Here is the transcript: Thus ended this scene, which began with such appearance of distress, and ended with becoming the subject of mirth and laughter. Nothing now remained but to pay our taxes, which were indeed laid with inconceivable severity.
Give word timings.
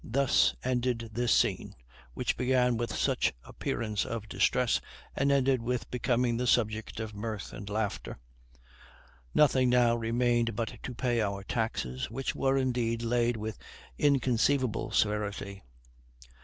Thus 0.03 0.55
ended 0.63 1.11
this 1.13 1.31
scene, 1.31 1.75
which 2.15 2.35
began 2.35 2.75
with 2.75 2.91
such 2.95 3.33
appearance 3.43 4.03
of 4.03 4.27
distress, 4.27 4.81
and 5.15 5.31
ended 5.31 5.61
with 5.61 5.91
becoming 5.91 6.37
the 6.37 6.47
subject 6.47 6.99
of 6.99 7.13
mirth 7.13 7.53
and 7.53 7.69
laughter. 7.69 8.17
Nothing 9.35 9.69
now 9.69 9.95
remained 9.95 10.55
but 10.55 10.79
to 10.81 10.95
pay 10.95 11.21
our 11.21 11.43
taxes, 11.43 12.09
which 12.09 12.33
were 12.33 12.57
indeed 12.57 13.03
laid 13.03 13.37
with 13.37 13.59
inconceivable 13.95 14.89
severity. 14.89 15.61